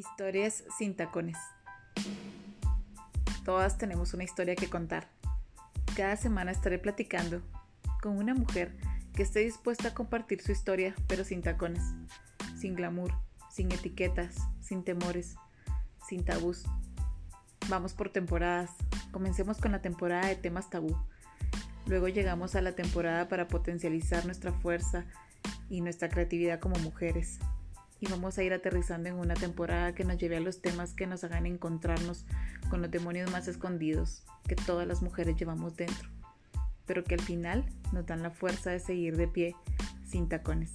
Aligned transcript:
Historias 0.00 0.64
sin 0.78 0.96
tacones. 0.96 1.36
Todas 3.44 3.76
tenemos 3.76 4.14
una 4.14 4.24
historia 4.24 4.56
que 4.56 4.70
contar. 4.70 5.10
Cada 5.94 6.16
semana 6.16 6.52
estaré 6.52 6.78
platicando 6.78 7.42
con 8.00 8.16
una 8.16 8.32
mujer 8.32 8.74
que 9.14 9.22
esté 9.22 9.40
dispuesta 9.40 9.88
a 9.88 9.94
compartir 9.94 10.40
su 10.40 10.52
historia, 10.52 10.94
pero 11.06 11.22
sin 11.22 11.42
tacones, 11.42 11.82
sin 12.58 12.76
glamour, 12.76 13.12
sin 13.50 13.70
etiquetas, 13.72 14.36
sin 14.62 14.84
temores, 14.84 15.34
sin 16.08 16.24
tabús. 16.24 16.64
Vamos 17.68 17.92
por 17.92 18.08
temporadas. 18.08 18.70
Comencemos 19.12 19.58
con 19.58 19.72
la 19.72 19.82
temporada 19.82 20.28
de 20.28 20.36
temas 20.36 20.70
tabú. 20.70 20.96
Luego 21.84 22.08
llegamos 22.08 22.54
a 22.54 22.62
la 22.62 22.72
temporada 22.72 23.28
para 23.28 23.48
potencializar 23.48 24.24
nuestra 24.24 24.50
fuerza 24.50 25.04
y 25.68 25.82
nuestra 25.82 26.08
creatividad 26.08 26.58
como 26.58 26.76
mujeres 26.76 27.38
y 28.00 28.08
vamos 28.08 28.38
a 28.38 28.42
ir 28.42 28.52
aterrizando 28.52 29.08
en 29.08 29.16
una 29.16 29.34
temporada 29.34 29.94
que 29.94 30.04
nos 30.04 30.18
lleve 30.18 30.38
a 30.38 30.40
los 30.40 30.60
temas 30.60 30.94
que 30.94 31.06
nos 31.06 31.22
hagan 31.22 31.46
encontrarnos 31.46 32.24
con 32.70 32.80
los 32.80 32.90
demonios 32.90 33.30
más 33.30 33.46
escondidos 33.46 34.24
que 34.48 34.56
todas 34.56 34.86
las 34.86 35.02
mujeres 35.02 35.36
llevamos 35.36 35.76
dentro, 35.76 36.08
pero 36.86 37.04
que 37.04 37.14
al 37.14 37.20
final 37.20 37.66
nos 37.92 38.06
dan 38.06 38.22
la 38.22 38.30
fuerza 38.30 38.70
de 38.70 38.80
seguir 38.80 39.16
de 39.16 39.28
pie 39.28 39.54
sin 40.06 40.28
tacones. 40.28 40.72